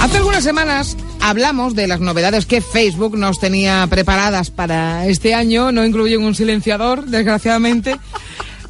[0.00, 5.72] Hace algunas semanas hablamos de las novedades que Facebook nos tenía preparadas para este año,
[5.72, 7.96] no incluyen un silenciador, desgraciadamente,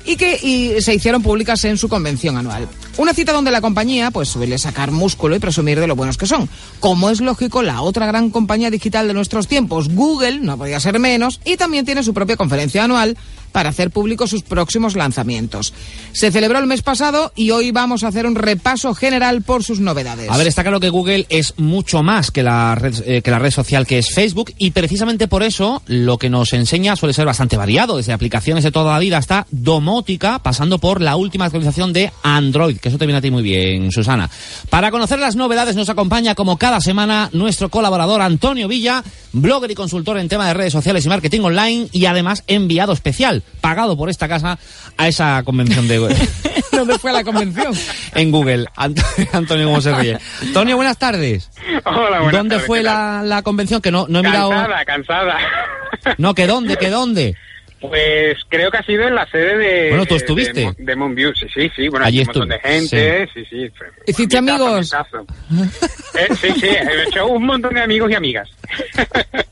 [0.04, 2.68] y que se hicieron públicas en su convención anual.
[2.98, 6.26] Una cita donde la compañía pues suele sacar músculo y presumir de lo buenos que
[6.26, 6.48] son.
[6.80, 10.98] Como es lógico, la otra gran compañía digital de nuestros tiempos, Google, no podía ser
[10.98, 13.18] menos, y también tiene su propia conferencia anual
[13.56, 15.72] para hacer públicos sus próximos lanzamientos.
[16.12, 19.80] Se celebró el mes pasado y hoy vamos a hacer un repaso general por sus
[19.80, 20.28] novedades.
[20.30, 23.38] A ver, está claro que Google es mucho más que la red, eh, que la
[23.38, 27.24] red social que es Facebook y precisamente por eso lo que nos enseña suele ser
[27.24, 31.94] bastante variado, desde aplicaciones de toda la vida hasta domótica, pasando por la última actualización
[31.94, 34.28] de Android, que eso te viene a ti muy bien, Susana.
[34.68, 39.74] Para conocer las novedades nos acompaña como cada semana nuestro colaborador Antonio Villa, blogger y
[39.74, 44.08] consultor en tema de redes sociales y marketing online y además enviado especial pagado por
[44.10, 44.58] esta casa
[44.96, 45.98] a esa convención de
[46.72, 47.72] ¿Dónde fue la convención?
[48.14, 48.66] en Google.
[48.76, 49.02] Ant-
[49.32, 50.18] Antonio, ¿cómo se ríe?
[50.42, 51.50] Antonio, buenas tardes.
[51.84, 53.80] Hola, buenas ¿Dónde tardes, fue ¿qué la, la convención?
[53.80, 54.50] Que no, no he mirado.
[54.50, 55.38] Cansada, cansada.
[56.18, 57.34] No, que dónde, que dónde.
[57.80, 59.88] Pues creo que ha sido en la sede de...
[59.90, 60.60] Bueno, ¿tú estuviste?
[60.60, 61.88] De, de Moonview, sí, sí, sí.
[61.88, 63.68] Bueno, Allí hay un montón de gente, sí, sí.
[63.76, 64.92] fue- ¿Hiciste amigos?
[66.14, 68.48] Eh, sí, sí, he hecho un montón de amigos y amigas.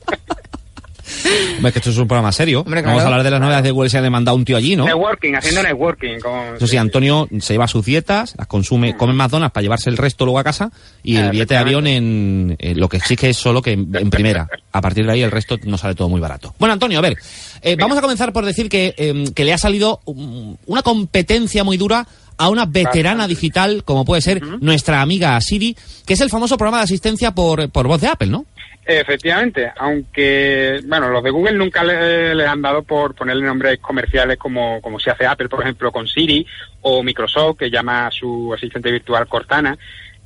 [1.57, 2.61] Hombre, que esto es un programa serio.
[2.61, 3.89] Hombre, Vamos a hablar de las novedades de Google.
[3.89, 4.85] Se ha demandado un tío allí, ¿no?
[4.85, 6.19] Networking, haciendo networking.
[6.19, 9.89] Con, Eso sí, Antonio se lleva sus dietas, las consume, come más donas para llevarse
[9.89, 10.71] el resto luego a casa
[11.03, 14.09] y el billete de avión en, en lo que exige es solo que en, en
[14.09, 14.47] primera.
[14.71, 16.53] A partir de ahí el resto nos sale todo muy barato.
[16.59, 17.17] Bueno, Antonio, a ver,
[17.61, 21.77] eh, vamos a comenzar por decir que, eh, que le ha salido una competencia muy
[21.77, 22.07] dura
[22.37, 25.75] a una veterana digital como puede ser nuestra amiga Siri,
[26.05, 28.45] que es el famoso programa de asistencia por, por voz de Apple, ¿no?
[28.87, 34.37] Efectivamente, aunque, bueno, los de Google nunca le, le han dado por ponerle nombres comerciales
[34.37, 36.45] como, como se hace Apple, por ejemplo, con Siri,
[36.81, 39.75] o Microsoft, que llama a su asistente virtual Cortana.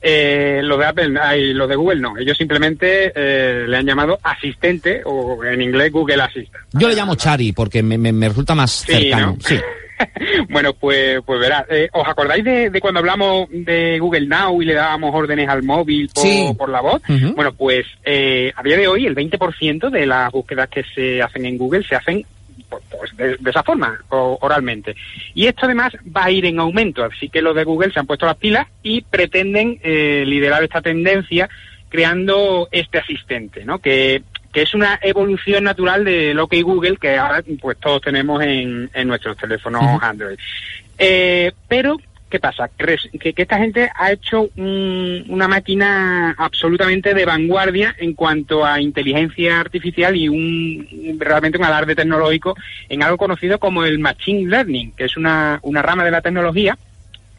[0.02, 4.20] Eh, los de Apple, ay, los de Google no, ellos simplemente eh, le han llamado
[4.24, 6.66] asistente, o en inglés Google Assistant.
[6.74, 9.28] Yo le llamo Chari porque me, me- me resulta más Sí, cercano.
[9.28, 9.38] ¿no?
[9.42, 9.56] Sí.
[10.50, 14.66] bueno, pues, pues verás, eh, ¿os acordáis de, de cuando hablamos de Google Now y
[14.66, 16.48] le dábamos órdenes al móvil por, Sí.
[16.58, 17.02] por la voz?
[17.10, 17.34] Ujú.
[17.36, 21.46] Bueno, pues eh, a día de hoy el 20% de las búsquedas que se hacen
[21.46, 22.26] en Google se hacen
[22.70, 24.96] pues, pues, de, de esa forma, o- oralmente.
[25.34, 28.06] Y esto además va a ir en aumento, así que los de Google se han
[28.06, 31.50] puesto las pilas y pretenden eh, liderar esta tendencia
[31.90, 33.80] creando este asistente, ¿no?
[33.80, 34.22] Que,
[34.54, 38.90] que es una evolución natural de lo que Google, que ahora pues todos tenemos en,
[38.94, 40.38] en nuestros teléfonos Android.
[40.98, 41.98] Eh, pero,
[42.30, 42.70] ¿qué pasa?
[42.78, 48.82] Que, que esta gente ha hecho un- una máquina absolutamente de vanguardia en cuanto a
[48.82, 52.56] inteligencia artificial y un realmente un alarde tecnológico
[52.90, 56.78] en algo conocido como el Machine Learning, que es una, una rama de la tecnología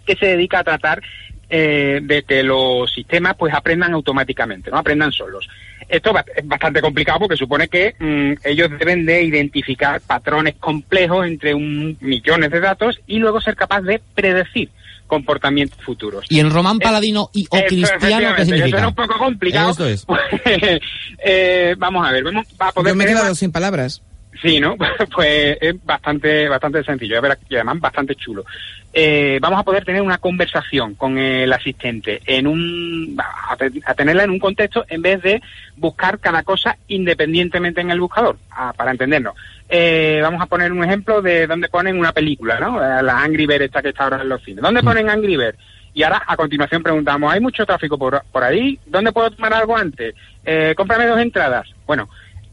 [0.06, 1.02] que se dedica a tratar
[1.50, 5.48] eh, de que los sistemas pues aprendan automáticamente, no aprendan solos.
[5.88, 11.52] Esto es bastante complicado porque supone que mm, ellos deben de identificar patrones complejos entre
[11.52, 14.70] un, millones de datos y luego ser capaz de predecir
[15.08, 16.24] comportamientos futuros.
[16.28, 17.98] Y en Román Paladino y o Eso, cristiano,
[18.36, 19.70] ¿qué efectivamente, Eso era un poco complicado.
[19.70, 20.06] Esto es.
[21.22, 24.00] Eh, vamos a ver, vamos a poder Yo me he quedado más- sin palabras.
[24.42, 24.76] Sí, ¿no?
[25.14, 28.44] Pues es bastante, bastante sencillo y además bastante chulo.
[28.92, 33.16] Eh, vamos a poder tener una conversación con el asistente en un,
[33.48, 35.42] a, te- a tenerla en un contexto en vez de
[35.76, 39.34] buscar cada cosa independientemente en el buscador, ah, para entendernos.
[39.68, 42.82] Eh, vamos a poner un ejemplo de dónde ponen una película, ¿no?
[42.82, 44.62] Eh, La Angry Bird esta que está ahora en los cines.
[44.62, 45.54] ¿Dónde ponen Angry Bird?
[45.92, 48.78] Y ahora a continuación preguntamos, ¿hay mucho tráfico por, por ahí?
[48.86, 50.14] ¿Dónde puedo tomar algo antes?
[50.44, 51.68] Eh, cómprame dos entradas.
[51.86, 52.08] Bueno,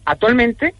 [0.05, 0.73] actualmente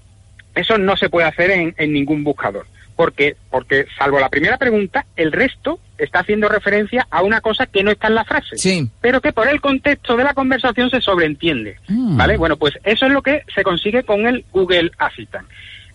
[0.58, 2.66] eso no se puede hacer en, en ningún buscador.
[2.96, 7.84] Porque, porque salvo la primera pregunta, el resto está haciendo referencia a una cosa que
[7.84, 8.90] no está en la frase, Sí.
[9.02, 11.78] pero que por el contexto de la conversación se sobreentiende.
[11.88, 12.18] Mm.
[12.18, 12.38] ¿Vale?
[12.38, 15.48] Bueno, pues eso es lo que se consigue con el Google Assistant.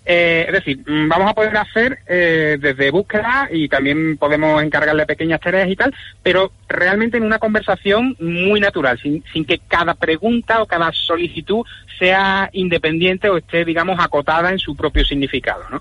[0.04, 5.06] Eh, es decir, mm, vamos a poder hacer eh, desde búsqueda y también podemos encargarle
[5.06, 5.94] pequeñas tareas y tal,
[6.24, 11.64] pero realmente en una conversación muy natural, sin, sin que cada pregunta o cada solicitud
[12.00, 15.80] sea independiente o esté, digamos, acotada en su propio significado, ¿no?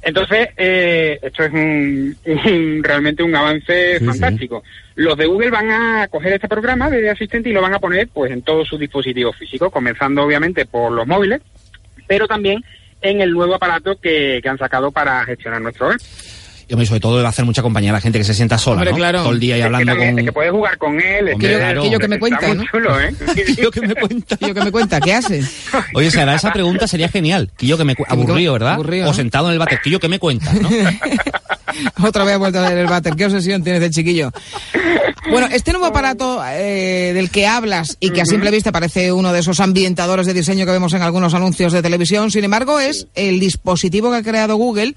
[0.00, 4.62] Entonces, eh, esto es un, un- realmente un avance Sí, fantástico.
[4.94, 8.08] Los de Google van a coger este programa de asistente y lo van a poner
[8.08, 11.42] pues en todos sus dispositivos físicos, comenzando obviamente por los móviles,
[12.06, 12.64] pero también
[13.02, 15.98] en el nuevo aparato que, que han sacado para gestionar nuestro hogar.
[16.70, 18.74] Y sobre todo va a hacer mucha compañía a la gente que se sienta sola,
[18.82, 18.96] Hombre, ¿no?
[18.98, 19.22] claro.
[19.22, 20.18] Todo el día y Es que, hablando también- con...
[20.18, 21.80] es que puedes jugar con él, es Hombre, que, claro.
[21.80, 22.64] Aquello que me cuenta, ¿no?
[22.70, 23.14] chulo, ¿eh?
[23.62, 24.36] Yo que me cuenta.
[24.38, 25.00] ¿Y yo que me cuenta?
[25.00, 25.42] ¿Qué hace?
[25.94, 27.50] Oye, Sara, esa pregunta sería genial.
[27.56, 28.74] Quillo que me cu- Que me cu- aburrido, ¿verdad?
[28.74, 29.14] aburrido, O ¿no?
[29.14, 29.80] sentado en el váter.
[29.82, 30.68] Quillo que me cuenta, ¿no?
[32.06, 33.14] Otra vez ha vuelto a ver el váter.
[33.16, 34.30] ¿Qué obsesión tienes de chiquillo?
[35.30, 39.32] Bueno, este nuevo aparato eh, del que hablas y que a simple vista parece uno
[39.32, 43.08] de esos ambientadores de diseño que vemos en algunos anuncios de televisión, sin embargo, es
[43.14, 44.94] el dispositivo que ha creado Google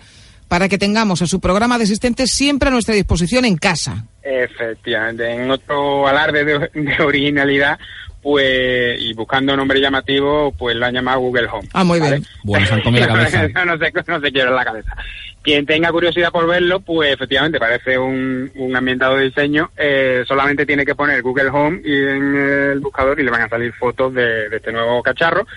[0.48, 4.06] para que tengamos a su programa de asistentes siempre a nuestra disposición en casa.
[4.24, 7.78] Efectivamente, en otro alarde de, de originalidad,
[8.22, 11.68] pues, y buscando nombre llamativo, pues lo han llamado Google Home.
[11.74, 12.18] Ah, muy ¿vale?
[12.20, 12.28] bien.
[12.44, 13.66] Bueno, se han comido la cabeza.
[13.66, 14.96] no, se, no se quiebra la cabeza.
[15.44, 19.72] Quien tenga curiosidad por verlo, pues efectivamente parece un, un ambientado de diseño.
[19.76, 23.50] Eh, solamente tiene que poner Google Home y en el buscador y le van a
[23.50, 25.48] salir fotos de, de este nuevo cacharro.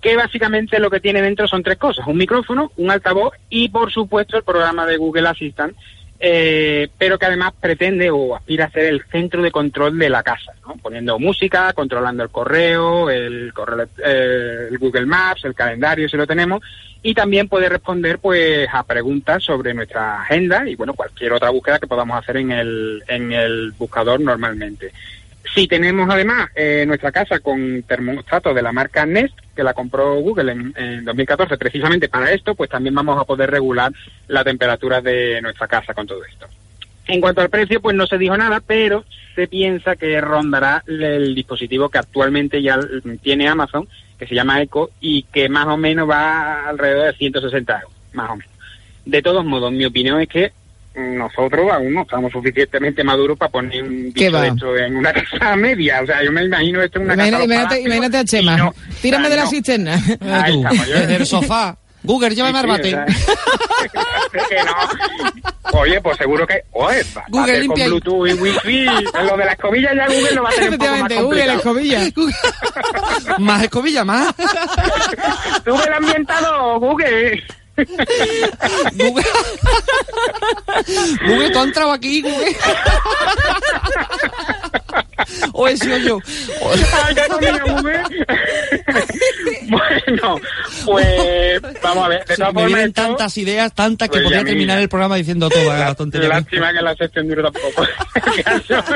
[0.00, 3.92] Que básicamente lo que tiene dentro son tres cosas: un micrófono, un altavoz y, por
[3.92, 5.76] supuesto, el programa de Google Assistant.
[6.20, 10.22] Eh, pero que además pretende o aspira a ser el centro de control de la
[10.22, 10.76] casa, ¿no?
[10.76, 16.26] poniendo música, controlando el correo, el, correo, eh, el Google Maps, el calendario si lo
[16.26, 16.62] tenemos,
[17.02, 21.78] y también puede responder pues a preguntas sobre nuestra agenda y bueno cualquier otra búsqueda
[21.78, 24.92] que podamos hacer en el, en el buscador normalmente.
[25.54, 30.16] Si tenemos además eh, nuestra casa con termostato de la marca Nest, que la compró
[30.16, 33.92] Google en, en 2014 precisamente para esto, pues también vamos a poder regular
[34.26, 36.48] la temperatura de nuestra casa con todo esto.
[37.06, 39.04] En cuanto al precio, pues no se dijo nada, pero
[39.34, 42.80] se piensa que rondará el dispositivo que actualmente ya
[43.22, 43.86] tiene Amazon,
[44.18, 48.30] que se llama Echo, y que más o menos va alrededor de 160 euros, más
[48.30, 48.52] o menos.
[49.04, 50.52] De todos modos, mi opinión es que
[50.94, 54.42] nosotros aún no estamos suficientemente maduros para poner un ¿Qué bicho va?
[54.42, 56.00] de esto en una casa media.
[56.02, 57.44] O sea, yo me imagino esto en una Imagina- casa.
[57.44, 58.56] imagínate, palacios imagínate a Chema.
[58.56, 59.50] no, Tírame o sea, de la no.
[59.50, 59.94] cisterna.
[60.44, 61.76] Ahí estamos, yo- desde el sofá.
[62.06, 62.92] Google, llévame al bate.
[62.92, 63.04] no.
[65.80, 66.62] Oye, pues seguro que.
[66.72, 68.86] Oye, va- Google, va con Bluetooth y Wifi.
[68.86, 71.22] En lo de la escobilla ya Google lo va a tener un poco más Efectivamente,
[71.22, 72.02] Google, la complicado.
[72.04, 73.38] escobilla.
[73.38, 74.34] más escobilla, más.
[75.64, 77.42] Tú el ambientado, Google.
[77.76, 79.24] Google.
[81.26, 82.56] Google, tú has aquí, Google.
[85.52, 86.18] O he sido yo.
[87.30, 88.02] Comida, Google.
[89.68, 90.40] bueno,
[90.84, 92.24] pues vamos a ver.
[92.24, 95.48] De Sí, me vienen esto- tantas ideas, tantas que Pues podría terminar el programa diciendo
[95.48, 96.28] toda la tontería.
[96.28, 97.84] Lástima que la excepción dure tampoco.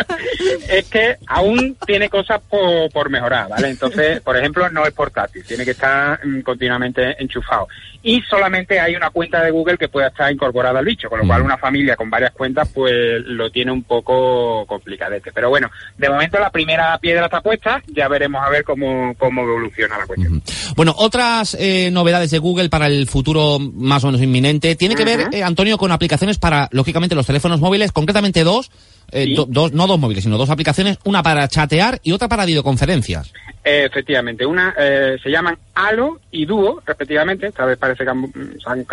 [0.68, 3.68] Es que aún tiene cosas por, por mejorar, ¿vale?
[3.70, 7.68] Entonces, por ejemplo, no es portátil, tiene que estar mm, continuamente enchufado.
[8.02, 11.26] Y solamente hay una cuenta de Google que pueda estar incorporada al bicho, con lo
[11.26, 11.46] cual Mm.
[11.46, 12.94] una familia con varias cuentas, pues
[13.24, 15.32] lo tiene un poco complicadete.
[15.32, 19.42] Pero bueno, de momento la primera piedra está puesta, ya veremos a ver cómo, cómo
[19.42, 20.42] evoluciona la cuestión.
[20.76, 24.74] Bueno, otras eh, novedades de Google para el futuro más o menos inminente.
[24.76, 28.70] Tiene que ver, eh, Antonio, con aplicaciones para, lógicamente, los teléfonos móviles, concretamente dos,
[29.10, 29.34] eh, Sí.
[29.34, 33.32] do- dos, no dos móviles, sino dos aplicaciones, una para chatear y otra para videoconferencias.
[33.64, 37.48] Eh, Efectivamente, una eh, se llaman Halo y Duo, respectivamente.
[37.48, 38.84] Esta vez parece que han, se han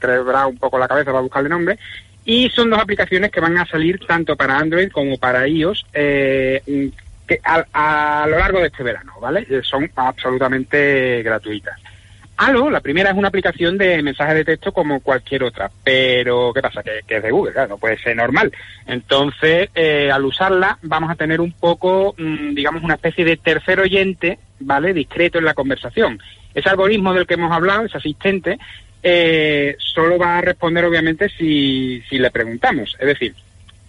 [0.00, 1.78] quebrado un poco la cabeza para buscarle nombre.
[2.24, 6.90] Y son dos aplicaciones que van a salir tanto para Android como para iOS eh,
[7.26, 9.46] que a, a lo largo de este verano, ¿vale?
[9.48, 11.78] Eh, Son absolutamente gratuitas.
[12.36, 16.62] Halo, la primera es una aplicación de mensaje de texto como cualquier otra, pero ¿qué
[16.62, 16.82] pasa?
[16.82, 18.50] Que, que es de Google, claro, no puede ser normal.
[18.86, 23.78] Entonces, eh, al usarla, vamos a tener un poco, mm, digamos, una especie de tercer
[23.80, 24.92] oyente, ¿vale?
[24.92, 26.20] Discreto en la conversación.
[26.54, 28.58] Ese algoritmo del que hemos hablado, ese asistente,
[29.02, 32.96] eh, solo va a responder, obviamente, si, si le preguntamos.
[32.98, 33.34] Es decir,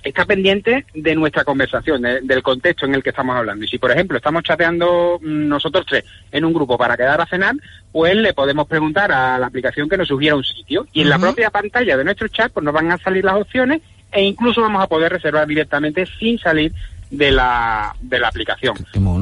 [0.04, 3.64] está pendiente de nuestra conversación, de- del contexto en el que estamos hablando.
[3.64, 7.26] Y si, por ejemplo, estamos chateando mm, nosotros tres en un grupo para quedar a
[7.26, 7.56] cenar,
[7.92, 10.88] pues le podemos preguntar a la aplicación que nos sugiera un sitio.
[10.94, 13.82] Y en la propia pantalla de nuestro chat, pues nos van a salir las opciones
[14.12, 16.72] e incluso vamos a poder reservar directamente sin salir
[17.10, 18.76] de la, de la aplicación.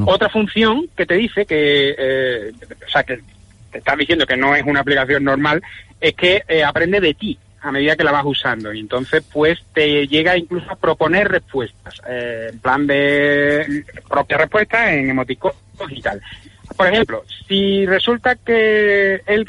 [0.08, 2.52] Otra función que te dice que, eh,
[2.86, 3.20] o sea, que
[3.72, 5.62] te está diciendo que no es una aplicación normal,
[6.00, 7.38] es que eh, aprende de ti.
[7.64, 12.02] a medida que la vas usando y entonces pues te llega incluso a proponer respuestas,
[12.08, 15.56] eh, en plan de propia respuesta en emoticonos
[15.90, 16.20] y tal.
[16.76, 19.48] Por ejemplo, si resulta que él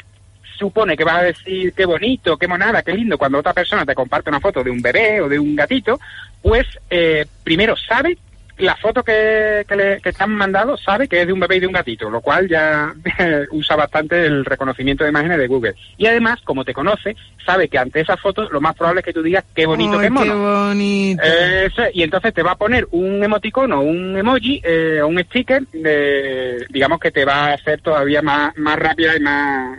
[0.56, 3.96] supone que vas a decir qué bonito, qué monada, qué lindo cuando otra persona te
[3.96, 5.98] comparte una foto de un bebé o de un gatito,
[6.40, 8.16] pues eh, primero sabe
[8.58, 11.56] la foto que, que, le, que te han mandado sabe que es de un bebé
[11.56, 12.94] y de un gatito, lo cual ya
[13.50, 15.74] usa bastante el reconocimiento de imágenes de Google.
[15.96, 19.12] Y además, como te conoce, sabe que ante esa foto lo más probable es que
[19.12, 20.32] tú digas qué bonito, Ay, qué mono.
[20.32, 21.22] qué bonito.
[21.22, 25.66] Ese, y entonces te va a poner un emoticono, un emoji eh, o un sticker,
[25.72, 29.78] de, digamos que te va a hacer todavía más, más rápida y más,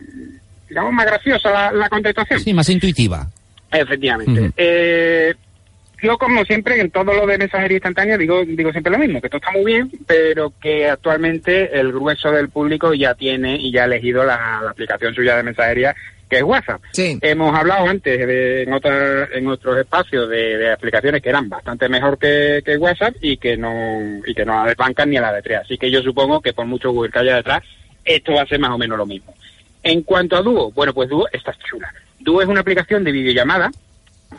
[0.68, 2.40] digamos, más graciosa la, la contestación.
[2.42, 3.28] Sí, más intuitiva.
[3.72, 4.52] Efectivamente.
[4.58, 5.34] Eh,
[6.06, 9.28] yo, como siempre, en todo lo de mensajería instantánea digo, digo siempre lo mismo, que
[9.28, 13.82] esto está muy bien, pero que actualmente el grueso del público ya tiene y ya
[13.84, 15.96] ha elegido la, la aplicación suya de mensajería,
[16.30, 16.82] que es WhatsApp.
[16.92, 17.18] Sí.
[17.22, 21.88] Hemos hablado antes de, en, otra- en otros espacios de, de aplicaciones que eran bastante
[21.90, 25.34] mejor que, que WhatsApp y que no y que no la desbancan ni a la
[25.34, 25.60] de tres.
[25.64, 27.62] Así que yo supongo que por mucho Google que haya detrás,
[28.04, 29.34] esto va a ser más o menos lo mismo.
[29.84, 31.94] En cuanto a Duo, bueno, pues Duo está chula.
[32.20, 33.70] Duo es una aplicación de videollamada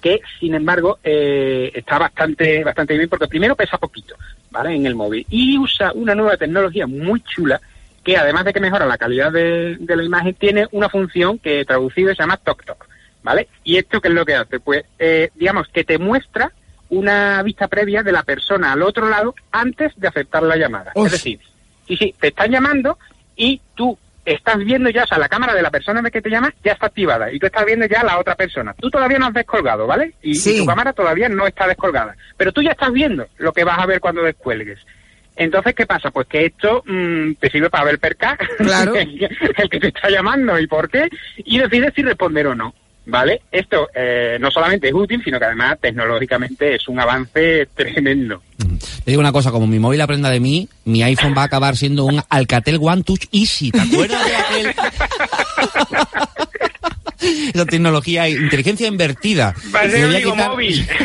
[0.00, 4.14] que, sin embargo, eh, está bastante bastante bien porque primero pesa poquito,
[4.50, 4.75] ¿vale?
[4.75, 7.61] En el móvil y usa una nueva tecnología muy chula
[8.07, 11.64] que además de que mejora la calidad de, de la imagen, tiene una función que
[11.64, 12.87] traducido se llama Tok Tok,
[13.25, 13.49] ¿vale?
[13.64, 14.61] ¿Y esto qué es lo que hace?
[14.61, 16.52] Pues, eh, digamos, que te muestra
[16.88, 20.93] una vista previa de la persona al otro lado antes de aceptar la llamada.
[20.95, 21.07] Uf.
[21.07, 21.40] Es decir,
[21.88, 22.97] sí, sí, te están llamando
[23.35, 26.28] y tú estás viendo ya, o sea, la cámara de la persona de que te
[26.28, 28.75] llama ya está activada y tú estás viendo ya a la otra persona.
[28.75, 30.14] Tú todavía no has descolgado, ¿vale?
[30.21, 32.16] Y, tu cámara todavía no está descolgada.
[32.37, 34.80] Pero tú ya estás viendo lo que vas a ver cuando descuelgues.
[35.37, 36.11] Entonces, ¿qué pasa?
[36.11, 38.95] Pues que esto mm, te sirve para ver perca, Claro.
[38.97, 42.75] el que te está llamando y por qué, y decides si responder o no.
[43.06, 43.42] ¿Vale?
[43.52, 48.42] Esto eh, no solamente es útil, sino que además tecnológicamente es un avance tremendo.
[49.04, 51.76] Te digo una cosa, como mi móvil aprenda de mí, mi iPhone va a acabar
[51.76, 53.70] siendo un Alcatel One Touch Easy.
[53.70, 54.75] ¿Te acuerdas de aquel?
[57.54, 59.54] Esa tecnología, inteligencia invertida.
[59.75, 60.87] Va a ser quitar- móvil.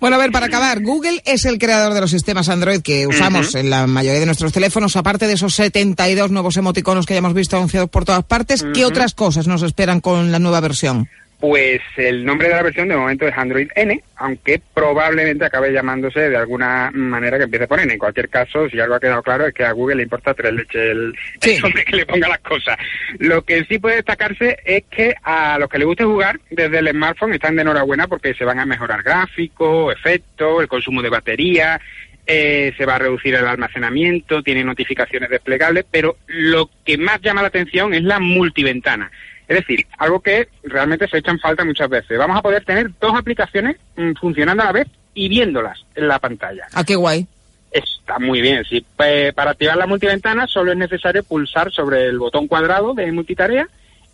[0.00, 3.54] Bueno, a ver, para acabar, Google es el creador de los sistemas Android que usamos
[3.54, 7.32] en la mayoría de nuestros teléfonos, aparte de esos 72 nuevos emoticonos que ya hemos
[7.34, 8.64] visto anunciados por todas partes.
[8.74, 11.08] ¿Qué otras cosas nos esperan con la nueva versión?
[11.38, 16.30] Pues el nombre de la versión de momento es Android N, aunque probablemente acabe llamándose
[16.30, 17.92] de alguna manera que empiece por N.
[17.92, 20.54] En cualquier caso, si algo ha quedado claro es que a Google le importa tres
[20.54, 21.56] leches el, Sí.
[21.56, 22.78] el nombre que le ponga las cosas.
[23.18, 26.88] Lo que sí puede destacarse es que a los que les guste jugar desde el
[26.88, 31.78] smartphone están de enhorabuena porque se van a mejorar gráficos, efectos, el consumo de batería,
[32.26, 37.42] eh, se va a reducir el almacenamiento, tiene notificaciones desplegables, pero lo que más llama
[37.42, 39.10] la atención es la multiventana.
[39.48, 42.18] Es decir, algo que realmente se echa en falta muchas veces.
[42.18, 46.18] Vamos a poder tener dos aplicaciones mm, funcionando a la vez y viéndolas en la
[46.18, 46.66] pantalla.
[46.74, 47.26] Ah, qué guay.
[47.70, 48.64] Está muy bien.
[48.64, 53.68] Sí, para activar la multiventana solo es necesario pulsar sobre el botón cuadrado de multitarea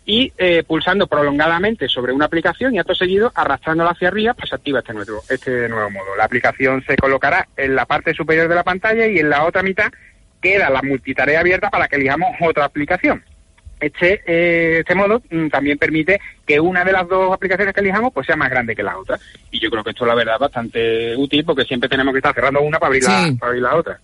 [0.05, 4.55] y eh, pulsando prolongadamente sobre una aplicación y acto seguido arrastrándola hacia arriba, pues se
[4.55, 6.15] activa este nuevo, este nuevo modo.
[6.17, 9.63] La aplicación se colocará en la parte superior de la pantalla y en la otra
[9.63, 9.91] mitad
[10.41, 13.23] queda la multitarea abierta para que elijamos otra aplicación.
[13.83, 18.13] Este, eh, este modo mm, también permite que una de las dos aplicaciones que elijamos
[18.13, 19.19] pues sea más grande que la otra.
[19.51, 22.33] Y yo creo que esto la verdad es bastante útil porque siempre tenemos que estar
[22.33, 23.99] cerrando una para abrir, la, para abrir la otra.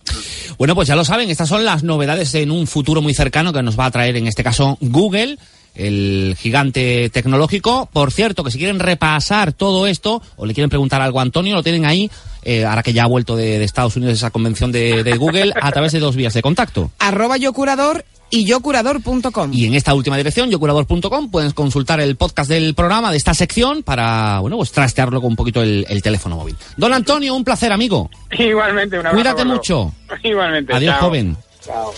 [0.58, 3.62] Bueno, pues ya lo saben, estas son las novedades en un futuro muy cercano que
[3.62, 5.38] nos va a traer en este caso Google,
[5.74, 7.88] el gigante tecnológico.
[7.90, 11.54] Por cierto, que si quieren repasar todo esto o le quieren preguntar algo a Antonio,
[11.54, 12.10] lo tienen ahí,
[12.42, 15.54] eh, ahora que ya ha vuelto de, de Estados Unidos esa convención de, de Google,
[15.58, 16.90] a través de dos vías de contacto.
[16.98, 19.50] Arroba yo curador y yocurador.com.
[19.52, 23.82] Y en esta última dirección, yocurador.com, puedes consultar el podcast del programa de esta sección
[23.82, 26.56] para, bueno, pues trastearlo con un poquito el, el teléfono móvil.
[26.76, 28.10] Don Antonio, un placer, amigo.
[28.30, 29.16] Igualmente, un abrazo.
[29.22, 29.92] Cuídate mucho.
[30.22, 30.72] Igualmente.
[30.74, 31.08] Adiós, chao.
[31.08, 31.36] joven.
[31.60, 31.92] Chao.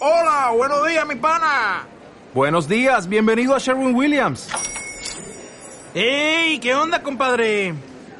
[0.00, 1.86] Hola, buenos días, mi pana.
[2.34, 4.48] Buenos días, bienvenido a Sherwin Williams.
[5.94, 6.58] ¡Ey!
[6.58, 7.74] ¿Qué onda, compadre?